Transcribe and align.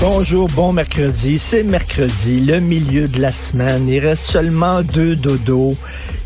Bonjour, 0.00 0.48
bon 0.48 0.72
mercredi. 0.72 1.38
C'est 1.38 1.62
mercredi, 1.62 2.40
le 2.40 2.58
milieu 2.58 3.06
de 3.06 3.20
la 3.20 3.32
semaine. 3.32 3.86
Il 3.86 3.98
reste 3.98 4.24
seulement 4.24 4.80
deux 4.80 5.14
dodos. 5.14 5.76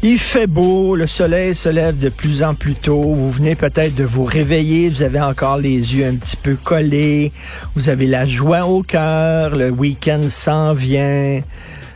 Il 0.01 0.21
fait 0.21 0.47
beau, 0.47 0.95
le 0.95 1.09
soleil 1.09 1.57
se 1.57 1.69
lève 1.69 1.99
de 1.99 2.09
plus 2.09 2.45
en 2.45 2.55
plus 2.55 2.77
tôt. 2.77 3.03
Vous 3.03 3.33
venez 3.33 3.57
peut-être 3.57 3.97
de 3.97 4.05
vous 4.05 4.25
réveiller, 4.25 4.91
vous 4.91 5.03
avez 5.03 5.21
encore 5.21 5.57
les 5.57 5.97
yeux 5.97 6.07
un 6.07 6.15
petit 6.15 6.37
peu 6.37 6.55
collés. 6.55 7.33
Vous 7.75 7.89
avez 7.89 8.07
la 8.07 8.29
joie 8.29 8.65
au 8.65 8.85
cœur, 8.85 9.57
le 9.57 9.71
week-end 9.71 10.23
s'en 10.29 10.73
vient. 10.73 11.41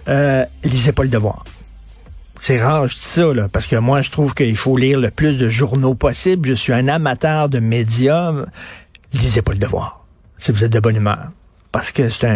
Euh, 0.08 0.44
lisez 0.64 0.90
pas 0.90 1.04
le 1.04 1.10
devoir. 1.10 1.44
C'est 2.40 2.60
rare, 2.60 2.88
je 2.88 2.94
dis 2.94 3.04
ça, 3.04 3.32
là, 3.32 3.48
parce 3.52 3.68
que 3.68 3.76
moi, 3.76 4.02
je 4.02 4.10
trouve 4.10 4.34
qu'il 4.34 4.56
faut 4.56 4.76
lire 4.76 4.98
le 4.98 5.12
plus 5.12 5.38
de 5.38 5.48
journaux 5.48 5.94
possible. 5.94 6.48
Je 6.48 6.54
suis 6.54 6.72
un 6.72 6.88
amateur 6.88 7.48
de 7.48 7.60
médias. 7.60 8.32
Lisez 9.12 9.42
pas 9.42 9.52
le 9.52 9.58
devoir, 9.58 10.04
si 10.38 10.50
vous 10.50 10.64
êtes 10.64 10.72
de 10.72 10.80
bonne 10.80 10.96
humeur. 10.96 11.28
Parce 11.72 11.92
que 11.92 12.08
c'est 12.08 12.26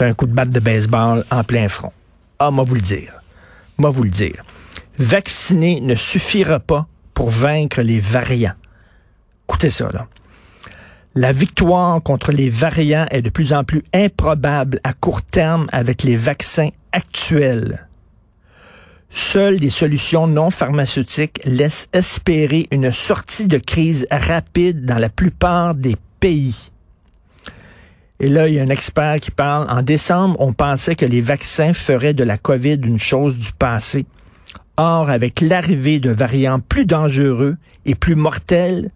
un, 0.00 0.14
coup 0.14 0.26
de 0.26 0.32
batte 0.32 0.50
de 0.50 0.60
baseball 0.60 1.24
en 1.30 1.44
plein 1.44 1.68
front. 1.68 1.92
Ah, 2.38 2.50
moi 2.50 2.64
vous 2.64 2.74
le 2.74 2.80
dire. 2.80 3.12
Moi 3.78 3.90
vous 3.90 4.02
le 4.02 4.10
dire. 4.10 4.44
Vacciner 4.98 5.80
ne 5.80 5.94
suffira 5.94 6.60
pas 6.60 6.86
pour 7.14 7.30
vaincre 7.30 7.82
les 7.82 8.00
variants. 8.00 8.54
Écoutez 9.48 9.70
ça, 9.70 9.88
là. 9.92 10.06
La 11.14 11.32
victoire 11.32 12.02
contre 12.02 12.32
les 12.32 12.48
variants 12.48 13.06
est 13.10 13.20
de 13.20 13.28
plus 13.28 13.52
en 13.52 13.64
plus 13.64 13.82
improbable 13.92 14.80
à 14.82 14.94
court 14.94 15.22
terme 15.22 15.66
avec 15.70 16.02
les 16.02 16.16
vaccins 16.16 16.70
actuels. 16.92 17.86
Seules 19.10 19.60
des 19.60 19.68
solutions 19.68 20.26
non 20.26 20.48
pharmaceutiques 20.48 21.40
laissent 21.44 21.86
espérer 21.92 22.66
une 22.70 22.90
sortie 22.90 23.46
de 23.46 23.58
crise 23.58 24.06
rapide 24.10 24.86
dans 24.86 24.98
la 24.98 25.10
plupart 25.10 25.74
des 25.74 25.96
pays. 26.18 26.71
Et 28.22 28.28
là, 28.28 28.46
il 28.46 28.54
y 28.54 28.60
a 28.60 28.62
un 28.62 28.68
expert 28.68 29.16
qui 29.16 29.32
parle. 29.32 29.68
En 29.68 29.82
décembre, 29.82 30.36
on 30.38 30.52
pensait 30.52 30.94
que 30.94 31.04
les 31.04 31.20
vaccins 31.20 31.74
feraient 31.74 32.14
de 32.14 32.22
la 32.22 32.38
COVID 32.38 32.78
une 32.84 32.98
chose 32.98 33.36
du 33.36 33.50
passé. 33.52 34.06
Or, 34.76 35.10
avec 35.10 35.40
l'arrivée 35.40 35.98
de 35.98 36.10
variants 36.10 36.60
plus 36.60 36.86
dangereux 36.86 37.56
et 37.84 37.96
plus 37.96 38.14
mortels, 38.14 38.92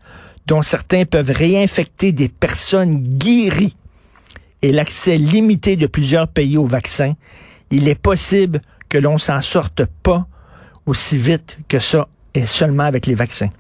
dont 0.47 0.63
certains 0.63 1.05
peuvent 1.05 1.33
réinfecter 1.33 2.13
des 2.13 2.29
personnes 2.29 3.03
guéries, 3.03 3.77
et 4.63 4.71
l'accès 4.71 5.19
limité 5.19 5.75
de 5.75 5.89
plusieurs 5.89 6.29
pays 6.29 6.57
aux 6.57 6.67
vaccins, 6.67 7.15
il 7.73 7.89
est 7.89 8.01
possible 8.01 8.63
que 8.89 8.97
l'on 8.97 9.19
s'en 9.19 9.43
sorte 9.43 9.85
pas 10.05 10.29
aussi 10.87 11.17
vite 11.19 11.59
que 11.67 11.81
ça, 11.81 12.07
et 12.35 12.47
seulement 12.47 12.85
avec 12.85 13.07
les 13.07 13.15
vaccins. 13.15 13.51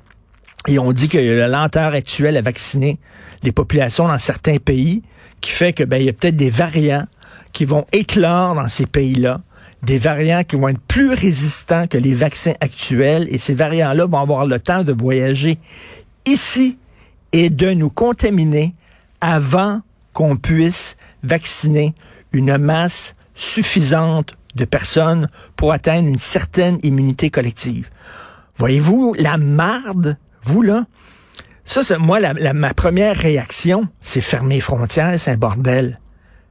Et 0.69 0.79
on 0.79 0.93
dit 0.93 1.09
que 1.09 1.19
la 1.19 1.49
lenteur 1.49 1.95
actuelle 1.95 2.37
à 2.37 2.43
vacciner 2.43 2.99
les 3.43 3.53
populations 3.53 4.09
dans 4.09 4.19
certains 4.19 4.59
pays, 4.59 5.03
qui 5.41 5.53
fait 5.53 5.73
que 5.73 5.85
ben 5.85 5.99
il 5.99 6.07
y 6.07 6.09
a 6.09 6.13
peut-être 6.13 6.37
des 6.37 6.51
variants 6.51 7.07
qui 7.53 7.65
vont 7.65 7.87
éclore 7.93 8.55
dans 8.55 8.69
ces 8.69 8.87
pays-là, 8.87 9.41
des 9.83 9.99
variants 9.99 10.43
qui 10.43 10.57
vont 10.57 10.69
être 10.69 10.81
plus 10.81 11.11
résistants 11.11 11.87
que 11.87 11.99
les 11.99 12.15
vaccins 12.15 12.55
actuels, 12.61 13.29
et 13.31 13.39
ces 13.39 13.55
variants-là 13.55 14.07
vont 14.07 14.19
avoir 14.19 14.47
le 14.47 14.59
temps 14.59 14.83
de 14.83 14.93
voyager 14.93 15.59
ici 16.27 16.79
et 17.33 17.51
de 17.51 17.71
nous 17.71 17.91
contaminer 17.91 18.75
avant 19.21 19.81
qu'on 20.13 20.37
puisse 20.37 20.97
vacciner 21.23 21.95
une 22.33 22.57
masse 22.59 23.15
suffisante 23.35 24.35
de 24.55 24.65
personnes 24.65 25.29
pour 25.55 25.73
atteindre 25.73 26.09
une 26.09 26.19
certaine 26.19 26.79
immunité 26.83 27.31
collective. 27.31 27.91
Voyez-vous 28.59 29.15
la 29.19 29.37
marde, 29.37 30.17
vous 30.47 30.63
là? 30.63 30.87
Ça, 31.65 31.83
c'est 31.83 31.99
moi, 31.99 32.21
la, 32.21 32.53
ma 32.53 32.75
première 32.75 33.17
réaction, 33.17 33.89
c'est 34.01 34.21
fermer 34.21 34.57
les 34.57 34.61
frontières, 34.61 35.19
c'est 35.19 35.33
un 35.33 35.37
bordel. 35.37 36.01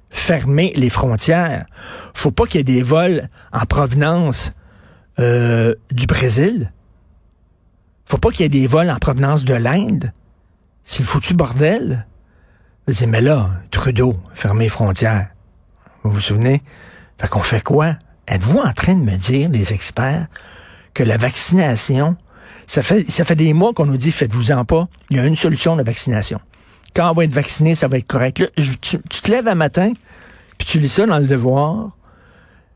Fermer 0.10 0.74
les 0.76 0.90
frontières. 0.90 1.66
Faut 2.14 2.32
pas 2.32 2.46
qu'il 2.46 2.56
y 2.56 2.62
ait 2.62 2.64
des 2.64 2.84
vols 2.84 3.30
en 3.54 3.66
provenance 3.66 4.52
euh, 5.20 5.76
du 5.92 6.06
Brésil. 6.06 6.72
Faut 8.06 8.18
pas 8.18 8.30
qu'il 8.30 8.42
y 8.42 8.46
ait 8.46 8.50
des 8.50 8.68
vols 8.68 8.90
en 8.90 8.98
provenance 8.98 9.46
de 9.46 9.54
l'Inde. 9.54 10.12
C'est 10.84 11.00
le 11.00 11.06
foutu 11.06 11.34
bordel. 11.34 12.06
Vous 12.88 12.94
dites, 12.94 13.08
mais 13.08 13.22
là, 13.22 13.50
Trudeau, 13.72 14.20
fermer 14.34 14.66
les 14.66 14.70
frontières. 14.70 15.30
Vous 16.04 16.12
vous 16.12 16.20
souvenez? 16.20 16.62
Fait 17.20 17.30
qu'on 17.30 17.42
fait 17.42 17.64
quoi? 17.64 17.96
Êtes-vous 18.28 18.60
en 18.60 18.74
train 18.74 18.96
de 18.96 19.02
me 19.02 19.18
dire, 19.18 19.50
les 19.50 19.74
experts, 19.74 20.28
que 20.94 21.04
la 21.04 21.18
vaccination, 21.18 22.18
ça 22.68 22.82
fait, 22.82 23.36
des 23.36 23.54
mois 23.54 23.74
qu'on 23.74 23.86
nous 23.86 23.98
dit, 23.98 24.12
faites-vous-en 24.12 24.66
pas, 24.66 24.88
il 25.10 25.18
y 25.18 25.20
a 25.20 25.26
une 25.26 25.36
solution, 25.36 25.76
la 25.76 25.84
vaccination. 25.84 26.40
Quand 26.96 27.12
on 27.12 27.14
va 27.14 27.26
être 27.26 27.34
vacciné, 27.34 27.76
ça 27.76 27.88
va 27.88 27.98
être 27.98 28.08
correct. 28.08 28.52
Tu 28.82 28.98
te 29.00 29.32
lèves 29.32 29.48
un 29.48 29.56
matin, 29.56 29.92
puis 30.58 30.68
tu 30.68 30.80
lis 30.80 30.90
ça 30.90 31.06
dans 31.06 31.20
le 31.20 31.28
devoir. 31.28 31.92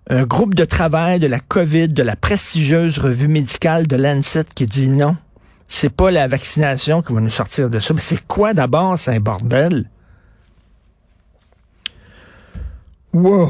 Un 0.10 0.24
groupe 0.24 0.56
de 0.56 0.66
travail 0.66 1.20
de 1.20 1.28
la 1.28 1.40
COVID, 1.40 1.90
de 1.90 2.04
la 2.04 2.16
prestigieuse 2.16 2.98
revue 2.98 3.28
médicale 3.28 3.88
de 3.88 3.96
Lancet 3.96 4.46
qui 4.56 4.66
dit 4.66 4.88
non, 4.90 5.16
c'est 5.68 5.94
pas 5.94 6.10
la 6.10 6.28
vaccination 6.28 7.02
qui 7.04 7.14
va 7.14 7.22
nous 7.22 7.30
sortir 7.30 7.70
de 7.70 7.80
ça. 7.80 7.94
Mais 7.94 8.02
c'est 8.02 8.28
quoi 8.28 8.54
d'abord? 8.54 8.98
C'est 8.98 9.16
un 9.16 9.20
bordel? 9.20 9.90
Wow! 13.14 13.48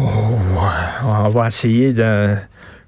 On 1.04 1.30
va 1.30 1.48
essayer 1.48 1.94
de. 1.94 2.38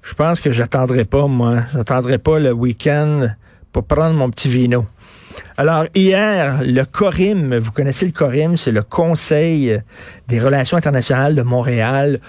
Je 0.02 0.14
pense 0.14 0.40
que 0.40 0.52
j'attendrai 0.52 1.04
pas, 1.04 1.26
moi. 1.28 1.60
J'attendrai 1.72 2.18
pas 2.18 2.38
le 2.38 2.52
week-end 2.52 3.28
pour 3.72 3.84
prendre 3.84 4.14
mon 4.14 4.30
petit 4.30 4.48
vino. 4.48 4.84
Alors, 5.56 5.86
hier, 5.94 6.60
le 6.62 6.84
CORIM, 6.84 7.56
vous 7.56 7.70
connaissez 7.70 8.06
le 8.06 8.12
CORIM, 8.12 8.56
c'est 8.56 8.72
le 8.72 8.82
Conseil 8.82 9.80
des 10.28 10.40
relations 10.40 10.76
internationales 10.76 11.34
de 11.34 11.42
Montréal. 11.42 12.20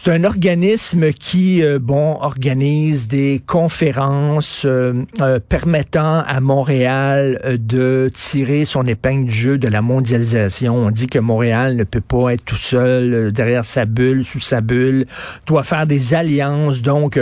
C'est 0.00 0.12
un 0.12 0.22
organisme 0.22 1.12
qui, 1.12 1.60
euh, 1.62 1.80
bon, 1.82 2.16
organise 2.20 3.08
des 3.08 3.42
conférences 3.44 4.62
euh, 4.64 5.02
euh, 5.20 5.40
permettant 5.40 6.20
à 6.24 6.40
Montréal 6.40 7.40
euh, 7.44 7.56
de 7.58 8.08
tirer 8.14 8.64
son 8.64 8.84
épingle 8.86 9.24
du 9.26 9.34
jeu 9.34 9.58
de 9.58 9.66
la 9.66 9.82
mondialisation. 9.82 10.76
On 10.76 10.92
dit 10.92 11.08
que 11.08 11.18
Montréal 11.18 11.74
ne 11.74 11.82
peut 11.82 12.00
pas 12.00 12.34
être 12.34 12.44
tout 12.44 12.54
seul 12.56 13.12
euh, 13.12 13.30
derrière 13.32 13.64
sa 13.64 13.86
bulle, 13.86 14.24
sous 14.24 14.38
sa 14.38 14.60
bulle, 14.60 15.04
doit 15.46 15.64
faire 15.64 15.84
des 15.84 16.14
alliances. 16.14 16.80
Donc, 16.80 17.20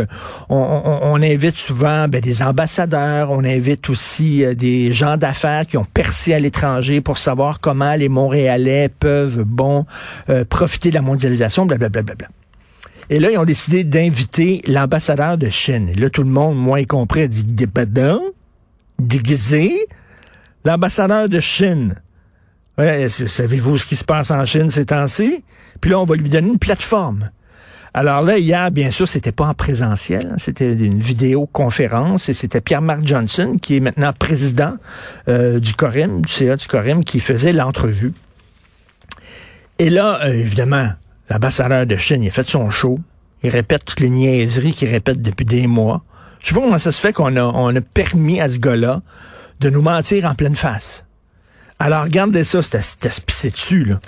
on, 0.50 0.56
on- 0.56 0.98
on 1.02 1.22
invite 1.22 1.56
souvent 1.56 2.08
ben, 2.08 2.20
des 2.20 2.42
ambassadeurs, 2.42 3.30
on 3.30 3.42
invite 3.42 3.88
aussi 3.88 4.44
des 4.54 4.92
gens 4.92 5.16
d'affaires 5.16 5.66
qui 5.66 5.78
ont 5.78 5.86
percé 5.86 6.34
à 6.34 6.38
l'étranger 6.38 7.00
pour 7.00 7.16
savoir 7.18 7.58
comment 7.58 7.94
les 7.94 8.10
Montréalais 8.10 8.90
peuvent, 8.90 9.44
bon, 9.44 9.86
profiter 10.50 10.90
de 10.90 10.94
la 10.94 11.02
mondialisation, 11.02 11.64
blablabla. 11.64 12.02
Bla, 12.02 12.14
bla, 12.14 12.26
bla. 12.28 12.45
Et 13.08 13.20
là, 13.20 13.30
ils 13.30 13.38
ont 13.38 13.44
décidé 13.44 13.84
d'inviter 13.84 14.62
l'ambassadeur 14.66 15.38
de 15.38 15.48
Chine. 15.48 15.88
Et 15.88 15.94
là, 15.94 16.10
tout 16.10 16.22
le 16.22 16.30
monde, 16.30 16.56
moi 16.56 16.80
y 16.80 16.86
compris, 16.86 17.22
a 17.22 17.28
dit 17.28 17.44
Des 17.44 17.66
pardon? 17.66 18.20
Déguisé? 18.98 19.72
L'ambassadeur 20.64 21.28
de 21.28 21.40
Chine. 21.40 21.94
Ouais, 22.78 23.08
savez-vous 23.08 23.78
ce 23.78 23.86
qui 23.86 23.96
se 23.96 24.04
passe 24.04 24.30
en 24.30 24.44
Chine 24.44 24.70
ces 24.70 24.86
temps-ci? 24.86 25.44
Puis 25.80 25.90
là, 25.90 26.00
on 26.00 26.04
va 26.04 26.16
lui 26.16 26.28
donner 26.28 26.48
une 26.48 26.58
plateforme. 26.58 27.30
Alors 27.94 28.20
là, 28.20 28.36
hier, 28.36 28.70
bien 28.70 28.90
sûr, 28.90 29.08
c'était 29.08 29.32
pas 29.32 29.46
en 29.46 29.54
présentiel, 29.54 30.32
hein, 30.32 30.36
c'était 30.36 30.70
une 30.70 30.98
vidéoconférence 30.98 32.28
et 32.28 32.34
c'était 32.34 32.60
Pierre-Marc 32.60 33.06
Johnson, 33.06 33.56
qui 33.60 33.76
est 33.76 33.80
maintenant 33.80 34.12
président 34.12 34.74
euh, 35.28 35.58
du 35.60 35.72
CORIM, 35.72 36.20
du 36.20 36.30
CA 36.30 36.56
du 36.56 36.66
CORIM, 36.66 37.02
qui 37.02 37.20
faisait 37.20 37.54
l'entrevue. 37.54 38.12
Et 39.78 39.88
là, 39.88 40.20
euh, 40.24 40.34
évidemment, 40.34 40.90
l'ambassadeur 41.30 41.86
de 41.86 41.96
Chine, 41.96 42.22
il 42.22 42.30
fait 42.30 42.46
son 42.48 42.70
show. 42.70 42.98
Il 43.42 43.50
répète 43.50 43.84
toutes 43.84 44.00
les 44.00 44.08
niaiseries 44.10 44.74
qu'il 44.74 44.88
répète 44.88 45.20
depuis 45.20 45.44
des 45.44 45.66
mois. 45.66 46.02
Je 46.40 46.48
sais 46.48 46.54
pas 46.54 46.60
comment 46.60 46.78
ça 46.78 46.92
se 46.92 47.00
fait 47.00 47.12
qu'on 47.12 47.36
a, 47.36 47.80
permis 47.80 48.40
à 48.40 48.48
ce 48.48 48.58
gars-là 48.58 49.02
de 49.60 49.70
nous 49.70 49.82
mentir 49.82 50.24
en 50.26 50.34
pleine 50.34 50.56
face. 50.56 51.04
Alors, 51.78 52.04
regardez 52.04 52.44
ça, 52.44 52.62
c'était 52.62 53.08
pisser 53.24 53.50
dessus, 53.50 53.84
là. 53.84 54.00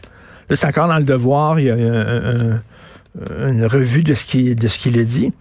Là, 0.49 0.57
c'est 0.57 0.67
encore 0.67 0.89
dans 0.89 0.97
le 0.99 1.05
devoir, 1.05 1.61
il 1.61 1.67
y 1.67 1.71
a 1.71 1.75
un- 1.75 2.57
un- 2.57 3.49
une 3.51 3.67
revue 3.67 4.03
de 4.03 4.15
ce 4.15 4.25
qu'il 4.25 4.55
de 4.55 4.69
ce 4.69 4.79
qu'il 4.79 4.99
a 4.99 5.05
dit. 5.05 5.33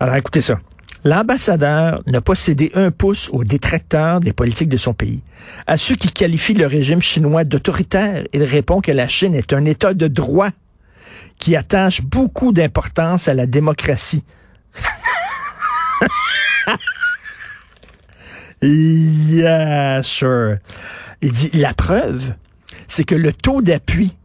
Alors, 0.00 0.14
écoutez 0.16 0.40
ça. 0.40 0.58
L'ambassadeur 1.04 2.00
n'a 2.06 2.22
pas 2.22 2.34
cédé 2.34 2.70
un 2.74 2.90
pouce 2.90 3.28
aux 3.30 3.44
détracteurs 3.44 4.20
des 4.20 4.32
politiques 4.32 4.70
de 4.70 4.78
son 4.78 4.94
pays. 4.94 5.20
À 5.66 5.76
ceux 5.76 5.96
qui 5.96 6.08
qualifient 6.10 6.54
le 6.54 6.66
régime 6.66 7.02
chinois 7.02 7.44
d'autoritaire, 7.44 8.24
il 8.32 8.42
répond 8.44 8.80
que 8.80 8.90
la 8.92 9.06
Chine 9.06 9.34
est 9.34 9.52
un 9.52 9.66
État 9.66 9.92
de 9.92 10.08
droit 10.08 10.48
qui 11.38 11.56
attache 11.56 12.02
beaucoup 12.02 12.52
d'importance 12.52 13.28
à 13.28 13.34
la 13.34 13.46
démocratie. 13.46 14.24
Yeah, 18.62 20.02
sure. 20.02 20.56
Il 21.20 21.32
dit, 21.32 21.50
la 21.52 21.74
preuve, 21.74 22.32
c'est 22.88 23.04
que 23.04 23.14
le 23.14 23.32
taux 23.32 23.60
d'appui 23.60 24.16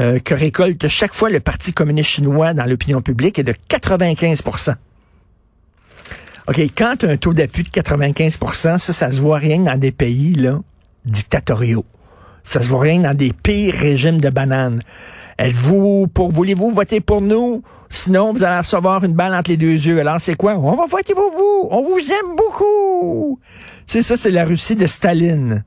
euh, 0.00 0.18
que 0.18 0.34
récolte 0.34 0.88
chaque 0.88 1.14
fois 1.14 1.30
le 1.30 1.40
Parti 1.40 1.72
communiste 1.72 2.10
chinois 2.10 2.52
dans 2.52 2.64
l'opinion 2.64 3.00
publique 3.00 3.38
est 3.38 3.44
de 3.44 3.54
95% 3.68 4.74
OK, 6.48 6.58
quand 6.76 6.96
tu 6.98 7.06
as 7.06 7.10
un 7.10 7.16
taux 7.16 7.32
d'appui 7.32 7.64
de 7.64 7.68
95% 7.68 8.78
ça, 8.78 8.92
ça 8.92 9.10
se 9.10 9.20
voit 9.20 9.38
rien 9.38 9.60
dans 9.60 9.78
des 9.78 9.92
pays 9.92 10.34
là, 10.34 10.60
dictatoriaux. 11.04 11.84
Ça 12.44 12.60
se 12.60 12.68
voit 12.68 12.82
rien 12.82 13.00
dans 13.00 13.14
des 13.14 13.32
pires 13.32 13.74
régimes 13.74 14.20
de 14.20 14.30
bananes. 14.30 14.80
Êtes-vous 15.38 16.06
pour 16.08 16.32
voulez-vous 16.32 16.70
voter 16.70 17.00
pour 17.00 17.20
nous? 17.20 17.62
Sinon, 17.90 18.32
vous 18.32 18.42
allez 18.42 18.58
recevoir 18.58 19.04
une 19.04 19.12
balle 19.12 19.34
entre 19.34 19.50
les 19.50 19.56
deux 19.56 19.72
yeux. 19.72 20.00
Alors, 20.00 20.20
c'est 20.20 20.34
quoi? 20.34 20.56
On 20.56 20.74
va 20.74 20.86
voter 20.86 21.14
pour 21.14 21.30
vous! 21.30 21.68
On 21.70 21.82
vous 21.82 21.98
aime 21.98 22.36
beaucoup! 22.36 23.38
Sais, 23.86 24.02
ça, 24.02 24.16
c'est 24.16 24.30
la 24.30 24.44
Russie 24.44 24.76
de 24.76 24.86
Staline. 24.86 25.64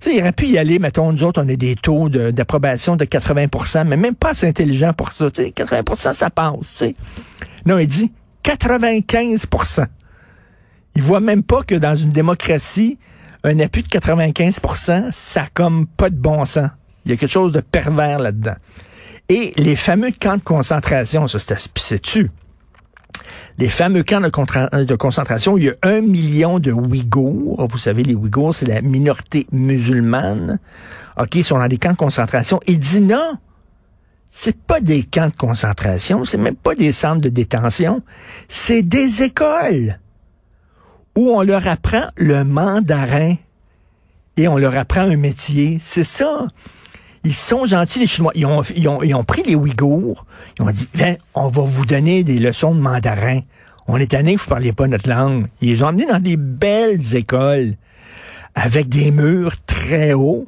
Tu 0.00 0.10
sais, 0.10 0.16
il 0.16 0.20
aurait 0.20 0.32
pu 0.32 0.46
y 0.46 0.58
aller, 0.58 0.78
mettons, 0.78 1.12
nous 1.12 1.22
autres, 1.22 1.42
on 1.42 1.48
a 1.48 1.54
des 1.54 1.76
taux 1.76 2.08
d'approbation 2.08 2.96
de, 2.96 3.04
80% 3.04 3.84
mais 3.84 3.96
même 3.96 4.16
pas 4.16 4.30
assez 4.30 4.48
intelligent 4.48 4.92
pour 4.94 5.12
ça. 5.12 5.30
Tu 5.30 5.42
sais, 5.42 5.48
80% 5.50 6.14
ça 6.14 6.30
passe, 6.30 6.56
tu 6.60 6.66
sais. 6.66 6.96
Non, 7.66 7.78
il 7.78 7.86
dit 7.86 8.10
95% 8.44 9.86
Il 10.96 11.02
voit 11.02 11.20
même 11.20 11.44
pas 11.44 11.62
que 11.62 11.76
dans 11.76 11.94
une 11.94 12.08
démocratie, 12.08 12.98
un 13.44 13.60
appui 13.60 13.84
de 13.84 13.88
95% 13.88 15.12
ça 15.12 15.42
a 15.42 15.46
comme 15.54 15.86
pas 15.86 16.10
de 16.10 16.16
bon 16.16 16.44
sens. 16.46 16.70
Il 17.04 17.12
y 17.12 17.14
a 17.14 17.16
quelque 17.16 17.30
chose 17.30 17.52
de 17.52 17.60
pervers 17.60 18.18
là-dedans. 18.18 18.56
Et 19.32 19.54
les 19.56 19.76
fameux 19.76 20.10
camps 20.10 20.36
de 20.36 20.42
concentration, 20.42 21.26
ça 21.26 21.38
c'est. 21.38 22.30
Les 23.56 23.70
fameux 23.70 24.02
camps 24.02 24.20
de, 24.20 24.84
de, 24.84 24.94
concentration, 24.94 25.56
il 25.56 25.64
y 25.64 25.70
a 25.70 25.74
un 25.84 26.02
million 26.02 26.58
de 26.58 26.70
Ouïghours. 26.70 27.66
Vous 27.70 27.78
savez, 27.78 28.02
les 28.02 28.14
Ouïghours, 28.14 28.54
c'est 28.54 28.66
la 28.66 28.82
minorité 28.82 29.46
musulmane. 29.50 30.58
OK, 31.18 31.34
ils 31.36 31.44
sont 31.44 31.56
dans 31.56 31.66
des 31.66 31.78
camps 31.78 31.92
de 31.92 31.96
concentration. 31.96 32.60
Il 32.66 32.78
dit 32.78 33.00
non, 33.00 33.38
c'est 34.30 34.60
pas 34.60 34.82
des 34.82 35.02
camps 35.02 35.30
de 35.30 35.36
concentration, 35.36 36.26
c'est 36.26 36.36
même 36.36 36.54
pas 36.54 36.74
des 36.74 36.92
centres 36.92 37.22
de 37.22 37.30
détention, 37.30 38.02
c'est 38.50 38.82
des 38.82 39.22
écoles 39.22 39.98
où 41.16 41.30
on 41.30 41.40
leur 41.40 41.66
apprend 41.68 42.04
le 42.18 42.44
mandarin 42.44 43.36
et 44.36 44.46
on 44.46 44.58
leur 44.58 44.76
apprend 44.76 45.00
un 45.00 45.16
métier. 45.16 45.78
C'est 45.80 46.04
ça. 46.04 46.48
Ils 47.24 47.34
sont 47.34 47.66
gentils, 47.66 48.00
les 48.00 48.06
Chinois. 48.06 48.32
Ils 48.34 48.46
ont, 48.46 48.62
ils 48.74 48.88
ont, 48.88 49.02
ils 49.02 49.14
ont 49.14 49.24
pris 49.24 49.42
les 49.44 49.54
Ouïghours. 49.54 50.26
Ils 50.58 50.62
ont 50.62 50.70
dit, 50.70 50.88
viens, 50.94 51.16
on 51.34 51.48
va 51.48 51.62
vous 51.62 51.86
donner 51.86 52.24
des 52.24 52.38
leçons 52.38 52.74
de 52.74 52.80
mandarin. 52.80 53.40
On 53.86 53.96
est 53.96 54.10
tanné 54.10 54.36
que 54.36 54.40
vous 54.40 54.48
parliez 54.48 54.72
pas 54.72 54.86
notre 54.88 55.08
langue. 55.08 55.46
Ils 55.60 55.70
les 55.70 55.82
ont 55.82 55.88
emmenés 55.88 56.06
dans 56.06 56.20
des 56.20 56.36
belles 56.36 57.14
écoles 57.14 57.74
avec 58.54 58.88
des 58.88 59.10
murs 59.10 59.54
très 59.66 60.12
hauts 60.12 60.46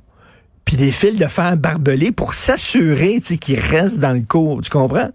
puis 0.64 0.76
des 0.76 0.92
fils 0.92 1.16
de 1.16 1.26
fer 1.26 1.56
barbelés 1.56 2.12
pour 2.12 2.34
s'assurer 2.34 3.20
qu'ils 3.20 3.60
restent 3.60 4.00
dans 4.00 4.12
le 4.12 4.22
cours. 4.22 4.62
Tu 4.62 4.70
comprends? 4.70 5.10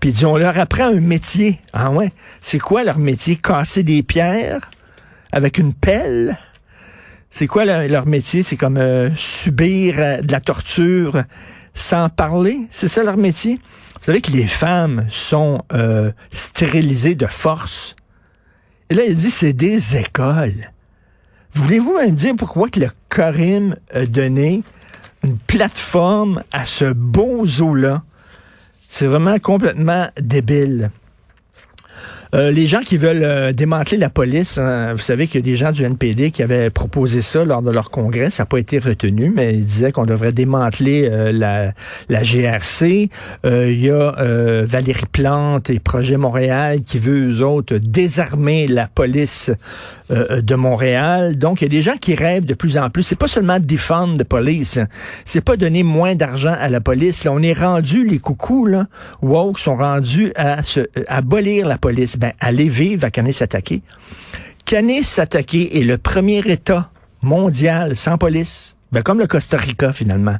Puis 0.00 0.24
on 0.24 0.36
leur 0.36 0.58
apprend 0.58 0.88
un 0.88 1.00
métier. 1.00 1.58
Ah 1.72 1.90
ouais? 1.90 2.12
C'est 2.40 2.58
quoi 2.58 2.84
leur 2.84 2.98
métier? 2.98 3.36
Casser 3.36 3.82
des 3.82 4.02
pierres 4.02 4.70
avec 5.32 5.58
une 5.58 5.74
pelle? 5.74 6.36
C'est 7.30 7.46
quoi 7.46 7.64
leur, 7.64 8.06
métier? 8.06 8.42
C'est 8.42 8.56
comme 8.56 8.78
euh, 8.78 9.10
subir 9.14 9.96
euh, 9.98 10.20
de 10.20 10.32
la 10.32 10.40
torture 10.40 11.22
sans 11.74 12.08
parler? 12.08 12.66
C'est 12.70 12.88
ça 12.88 13.02
leur 13.02 13.16
métier? 13.16 13.60
Vous 13.98 14.04
savez 14.04 14.20
que 14.20 14.30
les 14.30 14.46
femmes 14.46 15.06
sont 15.08 15.62
euh, 15.72 16.12
stérilisées 16.32 17.14
de 17.14 17.26
force. 17.26 17.96
Et 18.90 18.94
là, 18.94 19.02
il 19.06 19.16
dit 19.16 19.30
c'est 19.30 19.52
des 19.52 19.96
écoles. 19.96 20.72
Voulez-vous 21.54 21.94
me 21.94 22.10
dire 22.10 22.34
pourquoi 22.36 22.68
que 22.68 22.80
le 22.80 22.88
Corim 23.08 23.76
a 23.92 24.06
donné 24.06 24.62
une 25.24 25.36
plateforme 25.38 26.42
à 26.52 26.66
ce 26.66 26.92
beau 26.92 27.44
zoo-là 27.44 28.02
c'est 28.88 29.06
vraiment 29.06 29.38
complètement 29.38 30.08
débile. 30.20 30.90
Euh, 32.34 32.50
les 32.50 32.66
gens 32.66 32.80
qui 32.80 32.96
veulent 32.96 33.22
euh, 33.22 33.52
démanteler 33.52 33.96
la 33.96 34.10
police, 34.10 34.58
hein, 34.58 34.92
vous 34.92 35.02
savez 35.02 35.26
qu'il 35.26 35.40
y 35.40 35.42
a 35.42 35.50
des 35.50 35.56
gens 35.56 35.72
du 35.72 35.84
NPD 35.84 36.30
qui 36.30 36.42
avaient 36.42 36.70
proposé 36.70 37.22
ça 37.22 37.44
lors 37.44 37.62
de 37.62 37.70
leur 37.70 37.90
congrès, 37.90 38.30
ça 38.30 38.42
n'a 38.42 38.46
pas 38.46 38.58
été 38.58 38.78
retenu, 38.78 39.32
mais 39.34 39.54
ils 39.54 39.64
disaient 39.64 39.92
qu'on 39.92 40.04
devrait 40.04 40.32
démanteler 40.32 41.08
euh, 41.10 41.32
la, 41.32 41.72
la 42.08 42.22
GRC. 42.22 43.10
Il 43.44 43.80
y 43.80 43.90
a 43.90 44.64
Valérie 44.64 45.06
Plante 45.10 45.70
et 45.70 45.78
Projet 45.78 46.16
Montréal 46.16 46.82
qui 46.82 46.98
veut, 46.98 47.30
eux 47.30 47.42
autres, 47.42 47.76
désarmer 47.76 48.66
la 48.66 48.88
police 48.88 49.50
de 50.10 50.54
Montréal. 50.54 51.36
Donc, 51.36 51.60
il 51.60 51.64
y 51.64 51.66
a 51.66 51.70
des 51.70 51.82
gens 51.82 51.96
qui 51.96 52.14
rêvent 52.14 52.46
de 52.46 52.54
plus 52.54 52.78
en 52.78 52.88
plus. 52.90 53.02
C'est 53.02 53.18
pas 53.18 53.28
seulement 53.28 53.60
défendre 53.60 54.16
la 54.18 54.24
police, 54.24 54.78
c'est 55.24 55.44
pas 55.44 55.56
donner 55.56 55.82
moins 55.82 56.14
d'argent 56.14 56.56
à 56.58 56.68
la 56.68 56.80
police. 56.80 57.26
on 57.30 57.42
est 57.42 57.52
rendu, 57.52 58.06
les 58.06 58.18
coucous, 58.18 58.66
là, 58.66 58.86
woke, 59.22 59.58
sont 59.58 59.76
rendus 59.76 60.32
à, 60.36 60.62
se, 60.62 60.80
à 61.06 61.18
abolir 61.18 61.66
la 61.66 61.78
police 61.78 62.16
ben, 62.16 62.32
allez 62.40 62.68
vivre 62.68 63.04
à 63.04 63.10
Kanesatake. 63.10 63.82
Kanesatake 64.64 65.74
est 65.74 65.84
le 65.84 65.98
premier 65.98 66.38
État 66.46 66.90
mondial 67.22 67.96
sans 67.96 68.18
police. 68.18 68.76
Ben, 68.90 69.02
comme 69.02 69.18
le 69.18 69.26
Costa 69.26 69.58
Rica, 69.58 69.92
finalement. 69.92 70.36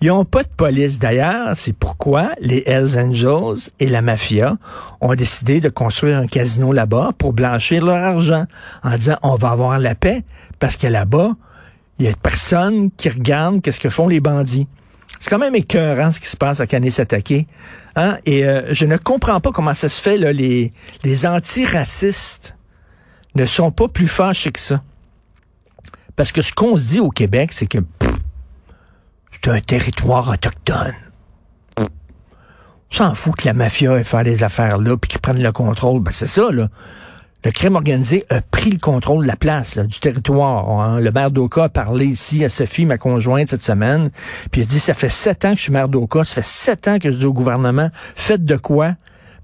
Ils 0.00 0.08
n'ont 0.08 0.24
pas 0.24 0.42
de 0.42 0.48
police. 0.48 0.98
D'ailleurs, 0.98 1.56
c'est 1.56 1.72
pourquoi 1.72 2.30
les 2.40 2.62
Hells 2.66 2.98
Angels 2.98 3.70
et 3.80 3.88
la 3.88 4.02
mafia 4.02 4.56
ont 5.00 5.14
décidé 5.14 5.60
de 5.60 5.68
construire 5.68 6.18
un 6.18 6.26
casino 6.26 6.72
là-bas 6.72 7.12
pour 7.16 7.32
blanchir 7.32 7.84
leur 7.84 7.96
argent 7.96 8.44
en 8.84 8.96
disant 8.96 9.16
on 9.22 9.34
va 9.34 9.50
avoir 9.50 9.78
la 9.78 9.94
paix 9.94 10.22
parce 10.58 10.76
que 10.76 10.86
là-bas, 10.86 11.32
il 11.98 12.04
y 12.04 12.08
a 12.08 12.12
personne 12.14 12.90
qui 12.92 13.08
regarde 13.08 13.60
qu'est-ce 13.62 13.80
que 13.80 13.90
font 13.90 14.06
les 14.06 14.20
bandits. 14.20 14.68
C'est 15.18 15.30
quand 15.30 15.38
même 15.38 15.56
écœurant 15.56 16.12
ce 16.12 16.20
qui 16.20 16.28
se 16.28 16.36
passe 16.36 16.60
à 16.60 16.66
Canis-Attaqué. 16.66 17.48
Hein? 17.96 18.18
Et 18.24 18.44
euh, 18.44 18.72
je 18.72 18.84
ne 18.84 18.96
comprends 18.96 19.40
pas 19.40 19.50
comment 19.50 19.74
ça 19.74 19.88
se 19.88 20.00
fait, 20.00 20.16
là, 20.16 20.32
les, 20.32 20.72
les 21.02 21.26
antiracistes 21.26 22.54
ne 23.34 23.46
sont 23.46 23.72
pas 23.72 23.88
plus 23.88 24.06
fâchés 24.06 24.52
que 24.52 24.60
ça. 24.60 24.82
Parce 26.18 26.32
que 26.32 26.42
ce 26.42 26.52
qu'on 26.52 26.76
se 26.76 26.88
dit 26.88 27.00
au 27.00 27.10
Québec, 27.10 27.52
c'est 27.52 27.68
que 27.68 27.78
c'est 29.30 29.50
un 29.52 29.60
territoire 29.60 30.28
autochtone. 30.28 30.94
On 31.78 31.86
s'en 32.90 33.14
fout 33.14 33.36
que 33.36 33.46
la 33.46 33.54
mafia 33.54 33.96
ait 33.96 34.02
fait 34.02 34.24
des 34.24 34.42
affaires 34.42 34.78
là 34.78 34.96
puis 34.96 35.12
qu'ils 35.12 35.20
prennent 35.20 35.40
le 35.40 35.52
contrôle. 35.52 36.02
Ben 36.02 36.10
c'est 36.12 36.26
ça, 36.26 36.50
là 36.50 36.68
le 37.44 37.52
crime 37.52 37.76
organisé 37.76 38.24
a 38.30 38.40
pris 38.40 38.70
le 38.70 38.78
contrôle 38.78 39.22
de 39.22 39.28
la 39.28 39.36
place, 39.36 39.78
du 39.78 40.00
territoire. 40.00 40.68
Hein. 40.68 40.98
Le 40.98 41.12
maire 41.12 41.30
d'Oka 41.30 41.64
a 41.64 41.68
parlé 41.68 42.06
ici 42.06 42.44
à 42.44 42.48
Sophie, 42.48 42.84
ma 42.84 42.98
conjointe, 42.98 43.48
cette 43.48 43.62
semaine, 43.62 44.10
puis 44.50 44.62
il 44.62 44.64
a 44.64 44.66
dit, 44.66 44.80
ça 44.80 44.92
fait 44.92 45.08
sept 45.08 45.44
ans 45.44 45.52
que 45.52 45.58
je 45.58 45.62
suis 45.62 45.72
maire 45.72 45.88
d'Oka, 45.88 46.24
ça 46.24 46.34
fait 46.34 46.44
sept 46.44 46.88
ans 46.88 46.98
que 46.98 47.12
je 47.12 47.18
dis 47.18 47.26
au 47.26 47.32
gouvernement, 47.32 47.90
faites 48.16 48.44
de 48.44 48.56
quoi? 48.56 48.96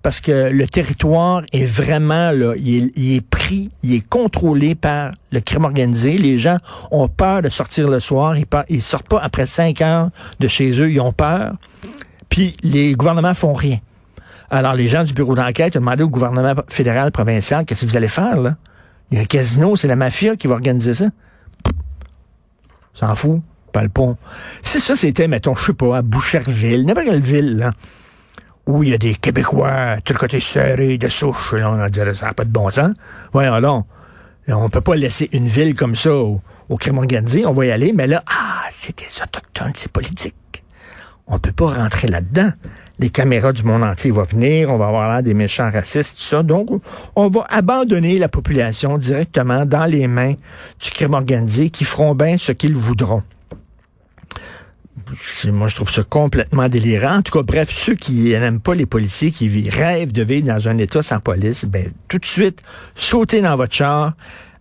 Parce 0.05 0.21
que 0.21 0.51
le 0.51 0.67
territoire 0.67 1.45
est 1.55 1.65
vraiment, 1.65 2.31
là, 2.31 2.53
il 2.59 2.93
est, 3.15 3.27
pris, 3.27 3.71
il 3.83 3.95
est 3.95 4.07
contrôlé 4.07 4.75
par 4.75 5.13
le 5.33 5.41
crime 5.41 5.65
organisé. 5.65 6.19
Les 6.19 6.39
gens 6.39 6.59
ont 6.91 7.09
peur 7.09 7.41
de 7.41 7.49
sortir 7.49 7.89
le 7.89 8.01
soir, 8.01 8.37
ils, 8.37 8.45
ils 8.69 8.83
sortent 8.83 9.09
pas 9.09 9.21
après 9.23 9.47
cinq 9.47 9.81
heures 9.81 10.11
de 10.41 10.47
chez 10.47 10.79
eux, 10.79 10.91
ils 10.91 11.01
ont 11.01 11.15
peur. 11.15 11.55
Puis 12.29 12.55
les 12.63 12.93
gouvernements 12.93 13.33
font 13.33 13.55
rien. 13.55 13.79
Alors, 14.51 14.75
les 14.75 14.89
gens 14.89 15.05
du 15.05 15.15
bureau 15.15 15.35
d'enquête 15.35 15.75
ont 15.75 15.81
demandé 15.81 16.03
au 16.03 16.11
gouvernement 16.11 16.53
fédéral, 16.69 17.11
provincial, 17.11 17.65
qu'est-ce 17.65 17.87
que 17.87 17.91
vous 17.91 17.97
allez 17.97 18.09
faire, 18.09 18.39
là? 18.39 18.57
Il 19.11 19.17
y 19.17 19.21
a 19.21 19.23
un 19.23 19.27
casino, 19.27 19.75
c'est 19.75 19.89
la 19.89 19.97
mafia 19.97 20.37
qui 20.37 20.49
va 20.49 20.55
organiser 20.57 20.93
ça. 20.93 21.07
S'en 22.93 23.15
fout, 23.15 23.41
pas 23.73 23.83
le 23.83 23.89
pont. 23.89 24.19
Si 24.61 24.81
ça, 24.81 24.97
c'était, 24.97 25.29
mettons, 25.29 25.55
je 25.55 25.65
sais 25.65 25.73
pas, 25.73 25.97
à 25.97 26.03
Boucherville, 26.03 26.85
n'importe 26.85 27.07
quelle 27.07 27.23
ville, 27.23 27.57
là, 27.57 27.73
où 28.67 28.83
il 28.83 28.91
y 28.91 28.95
a 28.95 28.99
des 28.99 29.15
Québécois, 29.15 29.97
tout 30.05 30.13
le 30.13 30.19
côté 30.19 30.41
serré, 30.41 30.99
de 30.99 31.09
souche, 31.09 31.53
là, 31.53 31.71
on 31.71 31.87
dirait, 31.89 32.15
ça 32.15 32.27
n'a 32.27 32.35
pas 32.35 32.45
de 32.45 32.51
bon 32.51 32.71
sens. 32.71 32.95
Voyons 33.33 33.53
alors, 33.53 33.85
on 34.49 34.69
peut 34.69 34.81
pas 34.81 34.97
laisser 34.97 35.29
une 35.33 35.47
ville 35.47 35.75
comme 35.75 35.95
ça 35.95 36.15
au, 36.15 36.41
au 36.69 36.77
crime 36.77 36.99
organisé, 36.99 37.47
on 37.47 37.53
va 37.53 37.67
y 37.67 37.71
aller, 37.71 37.93
mais 37.93 38.07
là, 38.07 38.23
ah, 38.27 38.65
c'est 38.71 38.97
des 38.97 39.23
Autochtones, 39.23 39.73
c'est 39.75 39.93
politique. 39.93 40.35
On 41.27 41.39
peut 41.39 41.53
pas 41.53 41.67
rentrer 41.67 42.09
là-dedans 42.09 42.53
les 42.99 43.11
caméras 43.11 43.53
du 43.53 43.65
monde 43.65 43.83
entier 43.83 44.11
vont 44.11 44.23
venir, 44.23 44.71
on 44.71 44.77
va 44.77 44.87
avoir 44.87 45.13
là 45.13 45.23
des 45.23 45.35
méchants 45.35 45.71
racistes, 45.71 46.17
tout 46.17 46.23
ça. 46.23 46.43
Donc, 46.43 46.69
on 47.17 47.29
va 47.29 47.47
abandonner 47.49 48.19
la 48.19 48.29
population 48.29 48.99
directement 48.99 49.67
dans 49.67 49.87
les 49.87 50.07
mains 50.07 50.35
du 50.83 50.91
crime 50.91 51.15
organisé 51.15 51.71
qui 51.71 51.85
feront 51.85 52.15
bien 52.15 52.39
ce 52.39 52.53
qu'ils 52.53 52.77
voudront. 52.77 53.23
Moi, 55.47 55.69
je 55.69 55.75
trouve 55.75 55.91
ça 55.91 56.03
complètement 56.03 56.69
délirant. 56.69 57.17
En 57.17 57.23
tout 57.23 57.33
cas, 57.33 57.43
bref, 57.43 57.71
ceux 57.71 57.95
qui 57.95 58.31
n'aiment 58.31 58.61
pas 58.61 58.75
les 58.75 58.87
policiers, 58.87 59.31
qui 59.31 59.69
rêvent 59.69 60.13
de 60.13 60.23
vivre 60.23 60.47
dans 60.47 60.69
un 60.69 60.79
État 60.79 61.03
sans 61.03 61.21
police, 61.21 61.65
ben, 61.65 61.93
tout 62.09 62.19
de 62.19 62.25
suite, 62.25 62.63
sautez 62.95 63.43
dans 63.43 63.57
votre 63.57 63.75
char, 63.75 64.15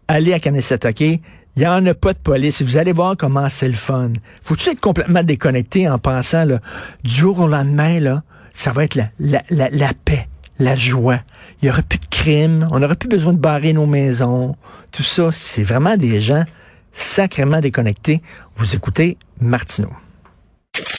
allez 0.08 0.34
à 0.34 0.40
Kanesatake, 0.40 1.02
il 1.02 1.22
n'y 1.60 1.68
en 1.68 1.86
a 1.86 1.94
pas 1.94 2.14
de 2.14 2.18
police. 2.18 2.62
Vous 2.62 2.78
allez 2.78 2.94
voir 2.94 3.16
comment 3.18 3.48
c'est 3.50 3.68
le 3.68 3.76
fun. 3.76 4.12
Faut-tu 4.42 4.70
être 4.70 4.80
complètement 4.80 5.24
déconnecté 5.24 5.88
en 5.88 6.00
pensant, 6.00 6.46
là, 6.46 6.60
du 7.04 7.14
jour 7.14 7.40
au 7.40 7.48
lendemain, 7.48 8.00
là, 8.00 8.24
ça 8.56 8.72
va 8.72 8.84
être 8.84 8.96
la, 8.96 9.10
la, 9.20 9.42
la, 9.50 9.92
paix, 10.06 10.28
la 10.60 10.76
joie. 10.76 11.20
Il 11.62 11.66
n'y 11.66 11.72
aura 11.72 11.82
plus 11.82 12.00
de 12.00 12.08
crime. 12.10 12.68
On 12.72 12.80
n'aurait 12.80 12.96
plus 12.96 13.10
besoin 13.10 13.34
de 13.34 13.40
barrer 13.40 13.74
nos 13.74 13.86
maisons. 13.86 14.56
Tout 14.92 15.04
ça, 15.04 15.32
c'est 15.32 15.64
vraiment 15.64 15.96
des 15.96 16.22
gens 16.22 16.44
sacrément 16.92 17.60
déconnectés. 17.60 18.22
Vous 18.56 18.76
écoutez 18.76 19.18
Martineau. 19.40 19.92